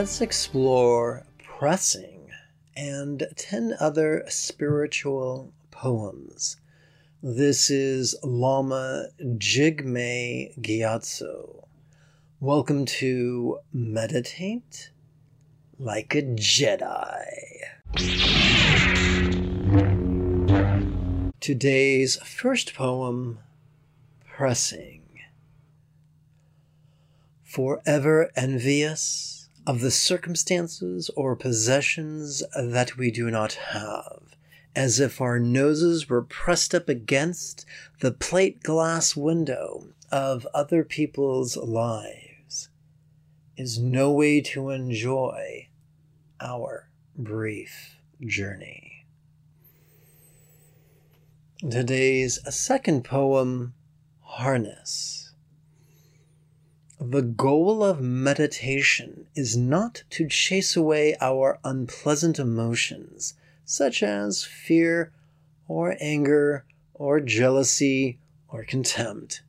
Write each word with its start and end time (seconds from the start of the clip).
let's 0.00 0.22
explore 0.22 1.26
Pressing 1.44 2.30
and 2.74 3.26
10 3.36 3.74
other 3.78 4.24
spiritual 4.28 5.52
poems. 5.70 6.56
This 7.22 7.68
is 7.68 8.14
Lama 8.22 9.08
Jigme 9.22 10.58
Gyatso. 10.58 11.66
Welcome 12.40 12.86
to 12.86 13.58
Meditate 13.74 14.90
Like 15.78 16.14
a 16.14 16.22
Jedi. 16.22 17.26
Today's 21.40 22.16
first 22.24 22.74
poem, 22.74 23.40
Pressing. 24.24 25.02
Forever 27.44 28.30
envious 28.34 29.39
of 29.66 29.80
the 29.80 29.90
circumstances 29.90 31.10
or 31.16 31.36
possessions 31.36 32.42
that 32.56 32.96
we 32.96 33.10
do 33.10 33.30
not 33.30 33.52
have, 33.52 34.22
as 34.74 34.98
if 34.98 35.20
our 35.20 35.38
noses 35.38 36.08
were 36.08 36.22
pressed 36.22 36.74
up 36.74 36.88
against 36.88 37.66
the 38.00 38.12
plate 38.12 38.62
glass 38.62 39.14
window 39.14 39.88
of 40.10 40.46
other 40.54 40.82
people's 40.82 41.56
lives, 41.56 42.68
is 43.56 43.78
no 43.78 44.10
way 44.10 44.40
to 44.40 44.70
enjoy 44.70 45.68
our 46.40 46.88
brief 47.16 47.96
journey. 48.26 49.06
Today's 51.70 52.40
second 52.54 53.04
poem, 53.04 53.74
Harness. 54.22 55.19
The 57.02 57.22
goal 57.22 57.82
of 57.82 58.02
meditation 58.02 59.26
is 59.34 59.56
not 59.56 60.02
to 60.10 60.28
chase 60.28 60.76
away 60.76 61.16
our 61.18 61.58
unpleasant 61.64 62.38
emotions, 62.38 63.32
such 63.64 64.02
as 64.02 64.44
fear 64.44 65.10
or 65.66 65.96
anger 65.98 66.66
or 66.92 67.20
jealousy 67.20 68.18
or 68.48 68.64
contempt, 68.64 69.42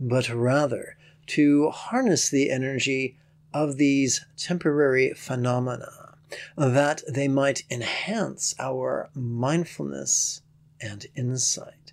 but 0.00 0.28
rather 0.28 0.96
to 1.28 1.70
harness 1.70 2.28
the 2.28 2.50
energy 2.50 3.16
of 3.54 3.76
these 3.76 4.24
temporary 4.36 5.14
phenomena 5.14 6.16
that 6.56 7.04
they 7.08 7.28
might 7.28 7.62
enhance 7.70 8.52
our 8.58 9.10
mindfulness 9.14 10.42
and 10.80 11.06
insight. 11.14 11.92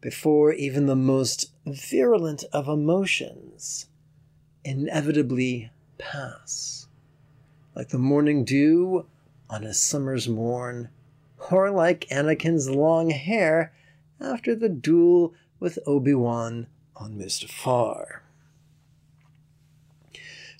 Before 0.00 0.52
even 0.52 0.86
the 0.86 0.96
most 0.96 1.52
virulent 1.64 2.44
of 2.52 2.68
emotions 2.68 3.86
inevitably 4.64 5.70
pass, 5.98 6.86
like 7.74 7.88
the 7.88 7.98
morning 7.98 8.44
dew 8.44 9.06
on 9.48 9.64
a 9.64 9.72
summer's 9.72 10.28
morn, 10.28 10.90
or 11.50 11.70
like 11.70 12.06
Anakin's 12.10 12.68
long 12.68 13.10
hair 13.10 13.72
after 14.20 14.54
the 14.54 14.68
duel 14.68 15.34
with 15.60 15.78
Obi-Wan 15.86 16.66
on 16.94 17.18
Mustafar. 17.18 18.20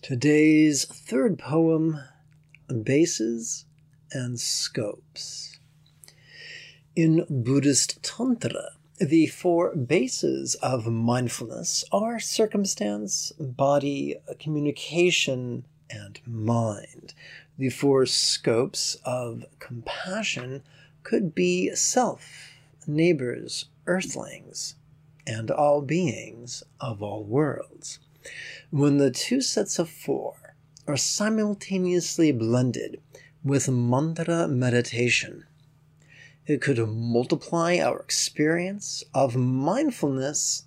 Today's 0.03 0.84
third 0.84 1.39
poem, 1.39 2.00
Bases 2.83 3.65
and 4.12 4.39
Scopes. 4.39 5.59
In 6.95 7.27
Buddhist 7.28 8.03
Tantra, 8.03 8.71
the 8.98 9.27
four 9.27 9.77
bases 9.77 10.55
of 10.56 10.86
mindfulness 10.86 11.84
are 11.92 12.19
circumstance, 12.19 13.30
body, 13.38 14.16
communication, 14.38 15.66
and 15.91 16.19
mind. 16.26 17.12
The 17.59 17.69
four 17.69 18.06
scopes 18.06 18.97
of 19.04 19.44
compassion 19.59 20.62
could 21.03 21.34
be 21.34 21.75
self, 21.75 22.53
neighbors, 22.87 23.66
earthlings, 23.87 24.76
and 25.26 25.50
all 25.50 25.82
beings 25.82 26.62
of 26.81 27.03
all 27.03 27.22
worlds. 27.22 27.98
When 28.71 28.97
the 28.97 29.10
two 29.10 29.42
sets 29.42 29.78
of 29.78 29.91
four 29.91 30.56
are 30.87 30.97
simultaneously 30.97 32.32
blended 32.32 33.00
with 33.44 33.69
mantra 33.69 34.48
meditation, 34.48 35.44
it 36.47 36.61
could 36.61 36.79
multiply 36.79 37.79
our 37.79 37.99
experience 37.99 39.03
of 39.12 39.34
mindfulness, 39.37 40.65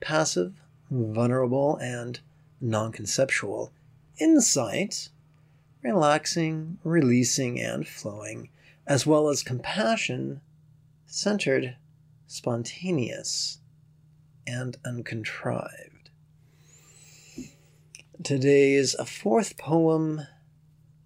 passive, 0.00 0.54
vulnerable, 0.90 1.76
and 1.76 2.20
non 2.60 2.90
conceptual, 2.90 3.70
insight, 4.18 5.10
relaxing, 5.82 6.78
releasing, 6.84 7.60
and 7.60 7.86
flowing, 7.86 8.48
as 8.86 9.06
well 9.06 9.28
as 9.28 9.42
compassion, 9.42 10.40
centered, 11.06 11.76
spontaneous, 12.26 13.58
and 14.46 14.78
uncontrived. 14.84 16.10
Today's 18.22 18.94
fourth 19.06 19.56
poem, 19.58 20.26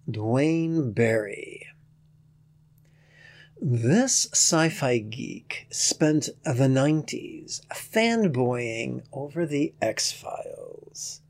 Duane 0.09 0.91
Barry. 0.91 1.67
This 3.61 4.27
sci 4.33 4.67
fi 4.67 4.97
geek 4.97 5.67
spent 5.69 6.27
the 6.43 6.67
90s 6.67 7.61
fanboying 7.73 9.03
over 9.13 9.45
the 9.45 9.73
X 9.81 10.11
Files. 10.11 11.21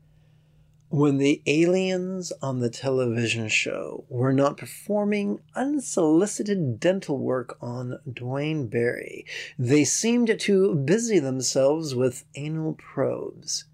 When 0.88 1.18
the 1.18 1.40
aliens 1.46 2.32
on 2.42 2.58
the 2.58 2.68
television 2.68 3.46
show 3.46 4.06
were 4.08 4.32
not 4.32 4.56
performing 4.56 5.38
unsolicited 5.54 6.80
dental 6.80 7.16
work 7.16 7.56
on 7.60 8.00
Duane 8.12 8.66
Barry, 8.66 9.24
they 9.56 9.84
seemed 9.84 10.40
to 10.40 10.74
busy 10.74 11.20
themselves 11.20 11.94
with 11.94 12.24
anal 12.34 12.74
probes. 12.74 13.66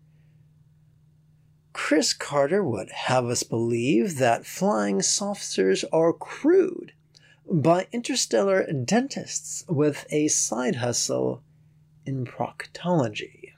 Chris 1.72 2.12
Carter 2.12 2.62
would 2.62 2.90
have 2.90 3.24
us 3.24 3.44
believe 3.44 4.19
that 4.19 4.44
flying 4.44 5.00
saucers 5.00 5.84
are 5.84 6.12
crewed 6.12 6.92
by 7.50 7.86
interstellar 7.92 8.66
dentists 8.72 9.64
with 9.69 10.06
a 10.10 10.28
side 10.28 10.76
hustle 10.76 11.42
in 12.06 12.25
proctology. 12.25 13.53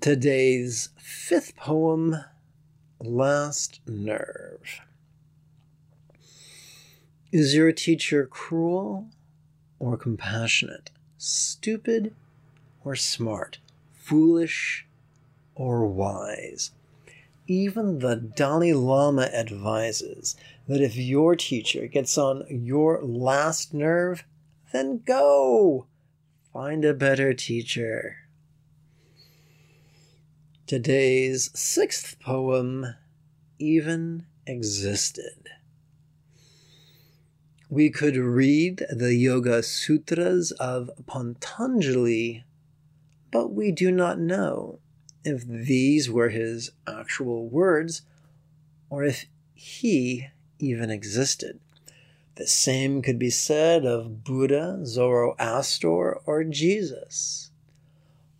Today's 0.00 0.90
fifth 0.96 1.56
poem, 1.56 2.16
Last 3.00 3.80
Nerve. 3.86 4.80
Is 7.30 7.54
your 7.54 7.72
teacher 7.72 8.26
cruel 8.26 9.06
or 9.78 9.96
compassionate, 9.96 10.90
stupid 11.16 12.14
or 12.84 12.96
smart, 12.96 13.58
foolish 13.92 14.86
or 15.54 15.86
wise? 15.86 16.72
Even 17.50 18.00
the 18.00 18.14
Dalai 18.14 18.74
Lama 18.74 19.22
advises 19.22 20.36
that 20.66 20.82
if 20.82 20.96
your 20.96 21.34
teacher 21.34 21.86
gets 21.86 22.18
on 22.18 22.44
your 22.50 23.02
last 23.02 23.72
nerve, 23.72 24.22
then 24.70 25.00
go 25.06 25.86
find 26.52 26.84
a 26.84 26.92
better 26.92 27.32
teacher. 27.32 28.16
Today's 30.66 31.50
sixth 31.58 32.20
poem 32.20 32.94
even 33.58 34.26
existed. 34.46 35.48
We 37.70 37.88
could 37.88 38.18
read 38.18 38.84
the 38.90 39.14
Yoga 39.14 39.62
Sutras 39.62 40.52
of 40.52 40.90
Patanjali, 41.06 42.44
but 43.30 43.54
we 43.54 43.72
do 43.72 43.90
not 43.90 44.18
know 44.18 44.80
if 45.24 45.46
these 45.46 46.10
were 46.10 46.28
his 46.28 46.70
actual 46.86 47.48
words 47.48 48.02
or 48.90 49.04
if 49.04 49.26
he 49.54 50.28
even 50.58 50.90
existed. 50.90 51.60
The 52.36 52.46
same 52.46 53.02
could 53.02 53.18
be 53.18 53.30
said 53.30 53.84
of 53.84 54.22
Buddha, 54.22 54.80
Zoroaster, 54.84 56.14
or 56.14 56.44
Jesus. 56.44 57.50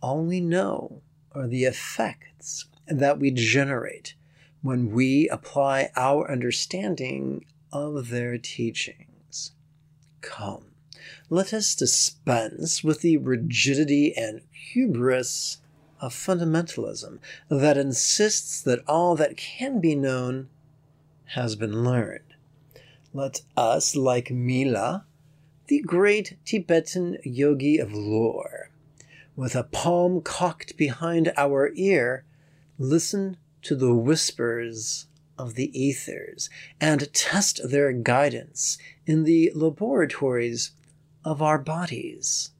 All 0.01 0.23
we 0.23 0.39
know 0.39 1.01
are 1.33 1.47
the 1.47 1.65
effects 1.65 2.65
that 2.87 3.19
we 3.19 3.31
generate 3.31 4.15
when 4.61 4.91
we 4.91 5.27
apply 5.29 5.91
our 5.95 6.31
understanding 6.31 7.45
of 7.71 8.09
their 8.09 8.37
teachings. 8.37 9.51
Come, 10.21 10.65
let 11.29 11.53
us 11.53 11.75
dispense 11.75 12.83
with 12.83 13.01
the 13.01 13.17
rigidity 13.17 14.15
and 14.15 14.41
hubris 14.51 15.57
of 15.99 16.13
fundamentalism 16.13 17.19
that 17.49 17.77
insists 17.77 18.61
that 18.61 18.83
all 18.87 19.15
that 19.15 19.37
can 19.37 19.79
be 19.79 19.95
known 19.95 20.49
has 21.25 21.55
been 21.55 21.83
learned. 21.83 22.35
Let 23.13 23.41
us, 23.57 23.95
like 23.95 24.31
Mila, 24.31 25.05
the 25.67 25.81
great 25.81 26.37
Tibetan 26.45 27.17
yogi 27.23 27.77
of 27.77 27.93
lore, 27.93 28.71
with 29.35 29.55
a 29.55 29.63
palm 29.63 30.21
cocked 30.21 30.77
behind 30.77 31.31
our 31.37 31.71
ear, 31.75 32.25
listen 32.77 33.37
to 33.61 33.75
the 33.75 33.93
whispers 33.93 35.07
of 35.37 35.55
the 35.55 35.71
ethers 35.79 36.49
and 36.81 37.13
test 37.13 37.61
their 37.69 37.93
guidance 37.93 38.77
in 39.05 39.23
the 39.23 39.51
laboratories 39.55 40.71
of 41.23 41.41
our 41.41 41.57
bodies 41.57 42.51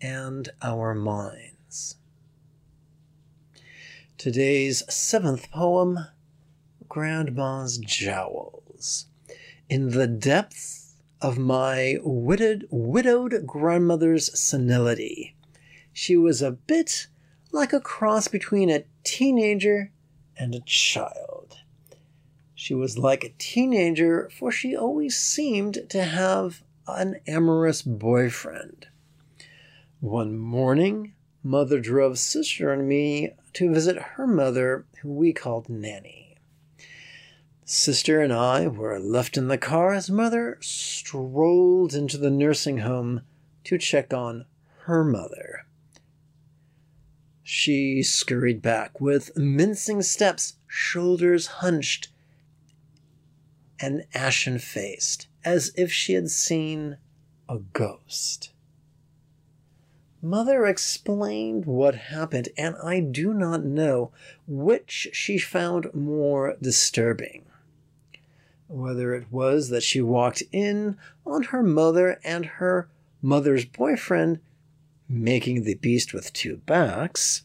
and 0.00 0.50
our 0.62 0.94
minds. 0.94 1.96
Today's 4.20 4.82
seventh 4.92 5.50
poem, 5.50 5.98
Grandma's 6.90 7.78
Jowls. 7.78 9.06
In 9.70 9.92
the 9.92 10.06
depth 10.06 10.94
of 11.22 11.38
my 11.38 11.96
widowed, 12.02 12.66
widowed 12.70 13.46
grandmother's 13.46 14.38
senility, 14.38 15.36
she 15.94 16.18
was 16.18 16.42
a 16.42 16.50
bit 16.50 17.06
like 17.50 17.72
a 17.72 17.80
cross 17.80 18.28
between 18.28 18.68
a 18.68 18.84
teenager 19.04 19.90
and 20.36 20.54
a 20.54 20.60
child. 20.66 21.56
She 22.54 22.74
was 22.74 22.98
like 22.98 23.24
a 23.24 23.32
teenager, 23.38 24.28
for 24.38 24.52
she 24.52 24.76
always 24.76 25.18
seemed 25.18 25.88
to 25.88 26.04
have 26.04 26.62
an 26.86 27.20
amorous 27.26 27.80
boyfriend. 27.80 28.86
One 30.00 30.36
morning, 30.36 31.14
mother 31.42 31.80
drove 31.80 32.18
sister 32.18 32.70
and 32.70 32.86
me 32.86 33.32
to 33.54 33.72
visit 33.72 33.98
her 33.98 34.26
mother, 34.26 34.86
who 35.02 35.12
we 35.12 35.32
called 35.32 35.68
Nanny. 35.68 36.36
Sister 37.64 38.20
and 38.20 38.32
I 38.32 38.66
were 38.66 38.98
left 38.98 39.36
in 39.36 39.48
the 39.48 39.58
car 39.58 39.92
as 39.92 40.10
mother 40.10 40.58
strolled 40.60 41.94
into 41.94 42.18
the 42.18 42.30
nursing 42.30 42.78
home 42.78 43.22
to 43.64 43.78
check 43.78 44.12
on 44.12 44.46
her 44.82 45.04
mother. 45.04 45.66
She 47.42 48.02
scurried 48.02 48.62
back 48.62 49.00
with 49.00 49.36
mincing 49.36 50.02
steps, 50.02 50.54
shoulders 50.66 51.46
hunched, 51.46 52.08
and 53.80 54.04
ashen 54.14 54.58
faced, 54.58 55.26
as 55.44 55.72
if 55.76 55.92
she 55.92 56.14
had 56.14 56.30
seen 56.30 56.98
a 57.48 57.58
ghost. 57.58 58.50
Mother 60.22 60.66
explained 60.66 61.64
what 61.64 61.94
happened, 61.94 62.50
and 62.56 62.76
I 62.82 63.00
do 63.00 63.32
not 63.32 63.64
know 63.64 64.12
which 64.46 65.08
she 65.12 65.38
found 65.38 65.94
more 65.94 66.56
disturbing. 66.60 67.46
Whether 68.68 69.14
it 69.14 69.32
was 69.32 69.70
that 69.70 69.82
she 69.82 70.02
walked 70.02 70.42
in 70.52 70.98
on 71.24 71.44
her 71.44 71.62
mother 71.62 72.20
and 72.22 72.44
her 72.44 72.88
mother's 73.22 73.64
boyfriend 73.64 74.40
making 75.08 75.64
the 75.64 75.74
beast 75.74 76.12
with 76.12 76.32
two 76.32 76.58
backs, 76.66 77.44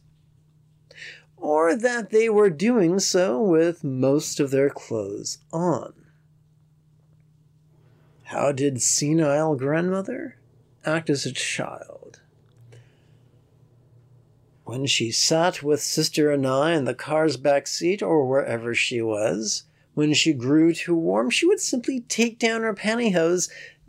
or 1.38 1.76
that 1.76 2.10
they 2.10 2.30
were 2.30 2.50
doing 2.50 3.00
so 3.00 3.42
with 3.42 3.84
most 3.84 4.40
of 4.40 4.52
their 4.52 4.70
clothes 4.70 5.40
on. 5.52 5.94
How 8.24 8.52
did 8.52 8.82
senile 8.82 9.56
grandmother 9.56 10.38
act 10.86 11.10
as 11.10 11.26
a 11.26 11.32
child? 11.32 12.22
When 14.66 14.88
she 14.88 15.12
sat 15.12 15.62
with 15.62 15.80
sister 15.82 16.32
and 16.32 16.46
I 16.46 16.74
in 16.74 16.86
the 16.86 16.96
car's 16.96 17.38
back 17.38 17.68
seat 17.68 18.02
or 18.02 18.28
wherever 18.28 18.74
she 18.74 19.00
was, 19.00 19.64
when 19.94 20.14
she 20.14 20.34
grew 20.34 20.74
too 20.74 20.96
warm, 20.96 21.30
she 21.30 21.46
would 21.46 21.60
simply 21.60 22.02
take 22.02 22.40
down 22.40 22.64
her 22.64 22.74
pantyhose 22.74 23.48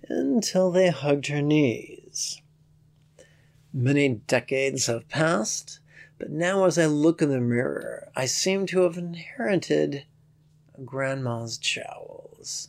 until 0.09 0.71
they 0.71 0.91
hugged 0.91 1.29
her 1.29 1.41
knees. 1.41 2.41
Many 3.73 4.21
decades 4.27 4.87
have 4.87 5.09
passed, 5.09 5.81
but 6.19 6.31
now 6.31 6.67
as 6.67 6.79
I 6.79 6.87
look 6.87 7.23
in 7.23 7.31
the 7.31 7.41
mirror, 7.41 8.11
I 8.15 8.27
seem 8.27 8.67
to 8.67 8.83
have 8.83 8.99
inherited 8.99 10.05
grandma's 10.85 11.57
jowls 11.57 12.69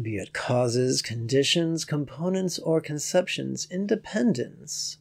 be 0.00 0.16
it 0.16 0.32
causes, 0.32 1.02
conditions, 1.02 1.84
components, 1.84 2.58
or 2.58 2.80
conceptions, 2.80 3.66
independence 3.70 4.96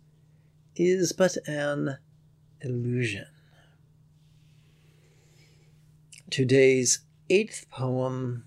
is 0.79 1.11
but 1.11 1.35
an 1.45 1.97
illusion. 2.61 3.25
Today's 6.29 6.99
eighth 7.29 7.65
poem, 7.69 8.45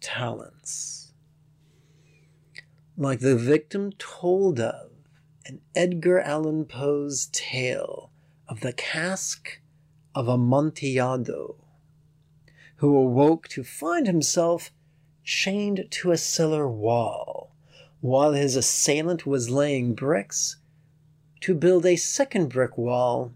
Talents. 0.00 1.12
Like 2.96 3.20
the 3.20 3.36
victim 3.36 3.92
told 3.98 4.60
of 4.60 4.92
in 5.44 5.60
Edgar 5.76 6.20
Allan 6.20 6.64
Poe's 6.64 7.28
tale 7.32 8.10
of 8.48 8.60
the 8.60 8.72
cask 8.72 9.60
of 10.14 10.26
Amontillado, 10.26 11.56
who 12.76 12.96
awoke 12.96 13.46
to 13.48 13.62
find 13.62 14.06
himself 14.06 14.70
chained 15.22 15.84
to 15.90 16.12
a 16.12 16.16
cellar 16.16 16.66
wall, 16.66 17.54
while 18.00 18.32
his 18.32 18.56
assailant 18.56 19.26
was 19.26 19.50
laying 19.50 19.92
bricks 19.94 20.56
to 21.40 21.54
build 21.54 21.86
a 21.86 21.96
second 21.96 22.48
brick 22.48 22.76
wall 22.76 23.32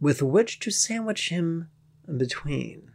with 0.00 0.22
which 0.22 0.58
to 0.60 0.70
sandwich 0.70 1.28
him 1.28 1.68
between. 2.16 2.90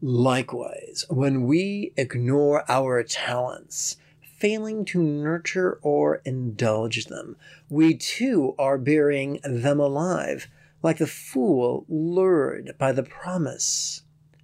Likewise, 0.00 1.04
when 1.08 1.44
we 1.46 1.92
ignore 1.96 2.64
our 2.70 3.02
talents, 3.02 3.96
failing 4.20 4.84
to 4.84 5.02
nurture 5.02 5.78
or 5.82 6.16
indulge 6.24 7.06
them, 7.06 7.36
we 7.68 7.94
too 7.94 8.54
are 8.58 8.76
burying 8.76 9.40
them 9.42 9.80
alive, 9.80 10.48
like 10.82 10.98
the 10.98 11.06
fool 11.06 11.86
lured 11.88 12.74
by 12.78 12.92
the 12.92 13.02
promise 13.02 14.02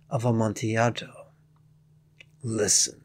of 0.09 0.25
Amontillado. 0.25 1.27
Listen. 2.43 3.03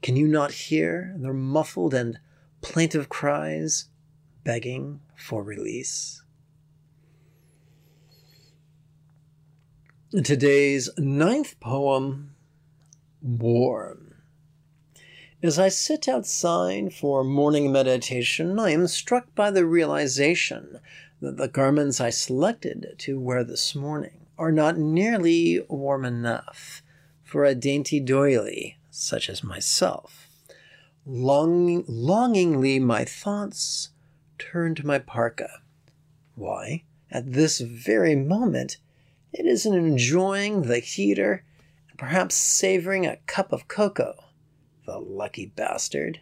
Can 0.00 0.16
you 0.16 0.26
not 0.26 0.52
hear 0.52 1.14
their 1.18 1.32
muffled 1.32 1.94
and 1.94 2.18
plaintive 2.60 3.08
cries 3.08 3.86
begging 4.44 5.00
for 5.16 5.42
release? 5.42 6.22
Today's 10.24 10.90
ninth 10.98 11.58
poem, 11.60 12.34
Warm. 13.22 14.14
As 15.42 15.58
I 15.58 15.70
sit 15.70 16.08
outside 16.08 16.92
for 16.92 17.24
morning 17.24 17.72
meditation, 17.72 18.58
I 18.58 18.70
am 18.70 18.86
struck 18.86 19.34
by 19.34 19.50
the 19.50 19.64
realization 19.64 20.80
that 21.20 21.36
the 21.36 21.48
garments 21.48 22.00
I 22.00 22.10
selected 22.10 22.94
to 22.98 23.18
wear 23.18 23.42
this 23.42 23.74
morning 23.74 24.26
are 24.36 24.52
not 24.52 24.76
nearly 24.76 25.64
warm 25.68 26.04
enough 26.04 26.82
for 27.22 27.44
a 27.44 27.54
dainty 27.54 27.98
doily 27.98 28.78
such 28.90 29.30
as 29.30 29.42
myself. 29.42 30.28
Long, 31.06 31.84
longingly, 31.88 32.78
my 32.78 33.04
thoughts 33.04 33.88
turn 34.50 34.74
to 34.76 34.86
my 34.86 34.98
parka. 34.98 35.60
Why, 36.34 36.84
at 37.10 37.32
this 37.32 37.60
very 37.60 38.16
moment, 38.16 38.78
it 39.32 39.46
is 39.46 39.66
enjoying 39.66 40.62
the 40.62 40.78
heater 40.78 41.44
and 41.88 41.98
perhaps 41.98 42.34
savoring 42.34 43.06
a 43.06 43.18
cup 43.26 43.52
of 43.52 43.68
cocoa. 43.68 44.14
The 44.86 44.98
lucky 44.98 45.46
bastard. 45.46 46.20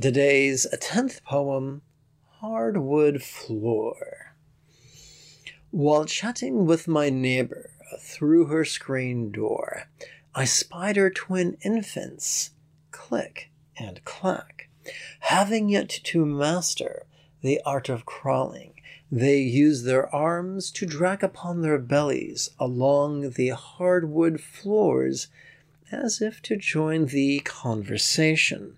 Today's 0.00 0.66
tenth 0.80 1.24
poem, 1.24 1.82
Hardwood 2.40 3.22
Floor. 3.22 4.34
While 5.70 6.04
chatting 6.04 6.66
with 6.66 6.86
my 6.86 7.10
neighbor, 7.10 7.70
through 7.98 8.46
her 8.46 8.64
screen 8.64 9.30
door, 9.30 9.84
I 10.34 10.44
spied 10.44 10.96
her 10.96 11.10
twin 11.10 11.56
infants 11.64 12.50
click 12.90 13.50
and 13.76 14.04
clack. 14.04 14.57
Having 15.20 15.68
yet 15.68 15.88
to 15.88 16.24
master 16.24 17.04
the 17.42 17.60
art 17.64 17.88
of 17.88 18.04
crawling, 18.04 18.74
they 19.10 19.38
use 19.38 19.84
their 19.84 20.12
arms 20.14 20.70
to 20.72 20.86
drag 20.86 21.22
upon 21.22 21.62
their 21.62 21.78
bellies 21.78 22.50
along 22.58 23.30
the 23.30 23.50
hardwood 23.50 24.40
floors 24.40 25.28
as 25.90 26.20
if 26.20 26.42
to 26.42 26.56
join 26.56 27.06
the 27.06 27.40
conversation, 27.40 28.76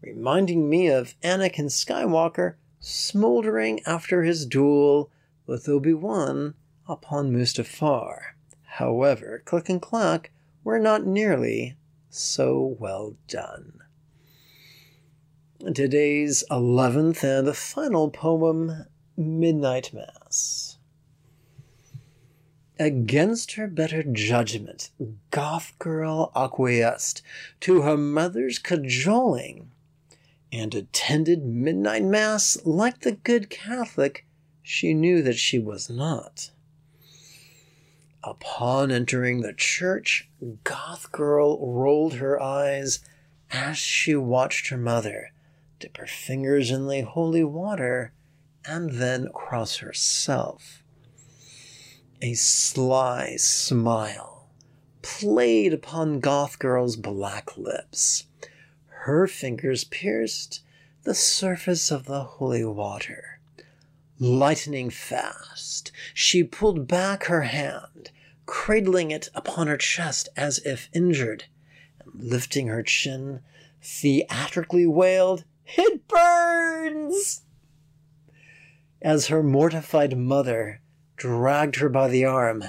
reminding 0.00 0.70
me 0.70 0.88
of 0.88 1.14
Anakin 1.22 1.66
Skywalker 1.66 2.54
smoldering 2.80 3.80
after 3.84 4.22
his 4.22 4.46
duel 4.46 5.10
with 5.46 5.68
Obi-Wan 5.68 6.54
upon 6.88 7.32
Mustafar. 7.32 8.34
However, 8.64 9.42
Click 9.44 9.68
and 9.68 9.82
Clack 9.82 10.30
were 10.64 10.78
not 10.78 11.04
nearly 11.04 11.76
so 12.08 12.76
well 12.78 13.16
done. 13.26 13.80
Today's 15.74 16.44
eleventh 16.52 17.24
and 17.24 17.54
final 17.54 18.10
poem, 18.10 18.86
Midnight 19.16 19.92
Mass. 19.92 20.78
Against 22.78 23.54
her 23.54 23.66
better 23.66 24.04
judgment, 24.04 24.90
Goth 25.32 25.76
Girl 25.80 26.30
acquiesced 26.36 27.22
to 27.62 27.82
her 27.82 27.96
mother's 27.96 28.60
cajoling 28.60 29.72
and 30.52 30.76
attended 30.76 31.44
midnight 31.44 32.04
mass 32.04 32.56
like 32.64 33.00
the 33.00 33.12
good 33.12 33.50
Catholic 33.50 34.26
she 34.62 34.94
knew 34.94 35.22
that 35.22 35.38
she 35.38 35.58
was 35.58 35.90
not. 35.90 36.52
Upon 38.22 38.92
entering 38.92 39.40
the 39.40 39.54
church, 39.54 40.30
Goth 40.62 41.10
Girl 41.10 41.58
rolled 41.60 42.14
her 42.14 42.40
eyes 42.40 43.00
as 43.50 43.76
she 43.76 44.14
watched 44.14 44.68
her 44.68 44.78
mother 44.78 45.32
dip 45.78 45.96
her 45.96 46.06
fingers 46.06 46.70
in 46.70 46.88
the 46.88 47.02
holy 47.02 47.44
water 47.44 48.12
and 48.64 48.92
then 48.92 49.28
cross 49.32 49.76
herself. 49.76 50.82
A 52.20 52.34
sly 52.34 53.36
smile 53.36 54.50
played 55.02 55.72
upon 55.72 56.20
Goth 56.20 56.58
Girl's 56.58 56.96
black 56.96 57.56
lips. 57.56 58.24
Her 58.86 59.26
fingers 59.26 59.84
pierced 59.84 60.62
the 61.04 61.14
surface 61.14 61.90
of 61.90 62.04
the 62.04 62.24
holy 62.24 62.64
water. 62.64 63.40
Lightening 64.18 64.90
fast, 64.90 65.92
she 66.12 66.42
pulled 66.42 66.88
back 66.88 67.24
her 67.24 67.42
hand, 67.42 68.10
cradling 68.46 69.12
it 69.12 69.30
upon 69.34 69.68
her 69.68 69.76
chest 69.76 70.28
as 70.36 70.58
if 70.58 70.90
injured, 70.92 71.44
and 72.00 72.12
lifting 72.20 72.66
her 72.66 72.82
chin, 72.82 73.40
theatrically 73.80 74.86
wailed, 74.86 75.44
It 75.76 76.08
burns! 76.08 77.42
As 79.02 79.26
her 79.26 79.42
mortified 79.42 80.16
mother 80.16 80.80
dragged 81.16 81.76
her 81.76 81.88
by 81.88 82.08
the 82.08 82.24
arm 82.24 82.64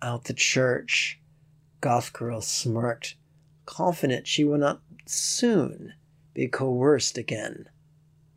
out 0.00 0.24
the 0.24 0.34
church, 0.34 1.20
Goth 1.80 2.12
Girl 2.12 2.40
smirked, 2.40 3.16
confident 3.66 4.26
she 4.26 4.44
would 4.44 4.60
not 4.60 4.80
soon 5.06 5.94
be 6.32 6.48
coerced 6.48 7.18
again 7.18 7.68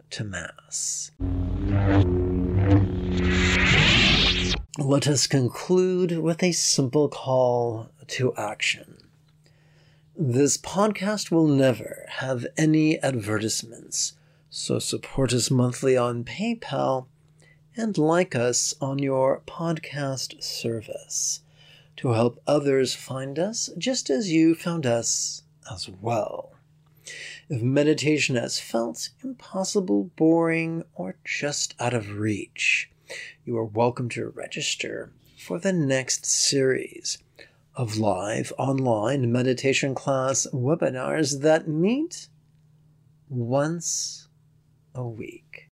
to 0.09 0.23
Mass. 0.23 1.11
Let 4.77 5.07
us 5.07 5.27
conclude 5.27 6.19
with 6.19 6.43
a 6.43 6.51
simple 6.51 7.07
call 7.07 7.89
to 8.07 8.35
action. 8.35 9.02
This 10.15 10.57
podcast 10.57 11.31
will 11.31 11.47
never 11.47 12.05
have 12.07 12.45
any 12.55 12.99
advertisements, 13.01 14.13
so 14.47 14.77
support 14.77 15.33
us 15.33 15.49
monthly 15.49 15.97
on 15.97 16.23
PayPal 16.23 17.07
and 17.75 17.97
like 17.97 18.35
us 18.35 18.75
on 18.79 18.99
your 18.99 19.41
podcast 19.47 20.43
service 20.43 21.41
to 21.97 22.09
help 22.09 22.39
others 22.45 22.93
find 22.93 23.39
us 23.39 23.71
just 23.75 24.11
as 24.11 24.31
you 24.31 24.53
found 24.53 24.85
us 24.85 25.41
as 25.71 25.89
well. 25.89 26.51
If 27.49 27.63
meditation 27.63 28.35
has 28.35 28.59
felt 28.59 29.09
impossible, 29.23 30.11
boring, 30.15 30.83
or 30.93 31.15
just 31.25 31.73
out 31.79 31.95
of 31.95 32.19
reach, 32.19 32.87
you 33.45 33.57
are 33.57 33.65
welcome 33.65 34.09
to 34.09 34.29
register 34.29 35.11
for 35.35 35.57
the 35.57 35.73
next 35.73 36.27
series 36.27 37.17
of 37.75 37.97
live 37.97 38.53
online 38.57 39.31
meditation 39.31 39.95
class 39.95 40.45
webinars 40.53 41.41
that 41.41 41.67
meet 41.67 42.27
once 43.29 44.27
a 44.93 45.07
week. 45.07 45.69